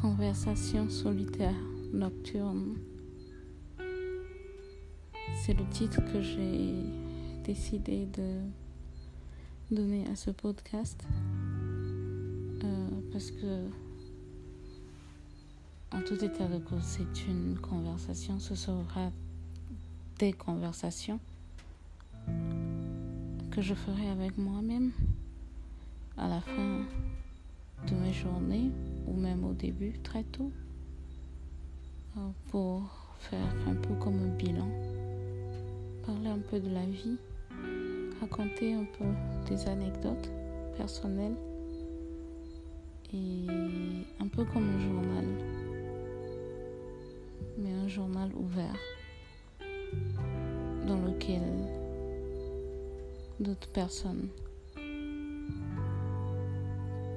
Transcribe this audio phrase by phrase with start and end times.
[0.00, 1.54] Conversation solitaire
[1.92, 2.78] nocturne.
[5.42, 6.72] C'est le titre que j'ai
[7.44, 8.40] décidé de
[9.70, 11.04] donner à ce podcast
[12.64, 13.68] euh, parce que
[15.92, 19.12] en tout état de cause c'est une conversation, ce sera
[20.18, 21.20] des conversations
[23.50, 24.92] que je ferai avec moi-même
[26.16, 26.86] à la fin
[27.86, 28.70] de mes journées
[29.10, 30.50] ou même au début, très tôt,
[32.16, 32.82] euh, pour
[33.18, 34.68] faire un peu comme un bilan,
[36.06, 37.16] parler un peu de la vie,
[38.20, 39.04] raconter un peu
[39.48, 40.30] des anecdotes
[40.76, 41.36] personnelles
[43.12, 43.46] et
[44.20, 45.24] un peu comme un journal,
[47.58, 48.76] mais un journal ouvert
[50.86, 51.42] dans lequel
[53.40, 54.28] d'autres personnes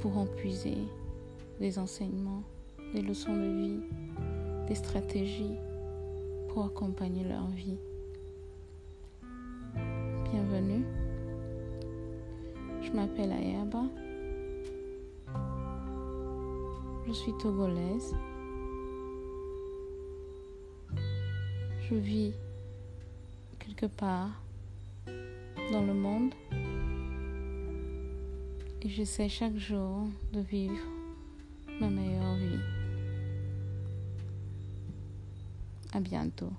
[0.02, 0.78] pourront puiser
[1.64, 2.44] des enseignements,
[2.94, 3.80] des leçons de vie,
[4.68, 5.56] des stratégies
[6.50, 7.78] pour accompagner leur vie.
[10.30, 10.84] Bienvenue.
[12.82, 13.84] Je m'appelle Ayaba.
[17.08, 18.14] Je suis togolaise.
[21.90, 22.34] Je vis
[23.60, 24.32] quelque part
[25.72, 26.34] dans le monde
[28.82, 31.03] et j'essaie chaque jour de vivre
[31.80, 32.60] ma meilleure vie.
[35.94, 36.52] À bientôt.